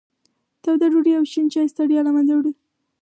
توده 0.63 0.87
ډوډۍ 0.91 1.13
او 1.17 1.23
شین 1.31 1.45
چای 1.53 1.67
ستړیا 1.73 2.01
له 2.05 2.11
منځه 2.15 2.33
وړي. 2.35 2.53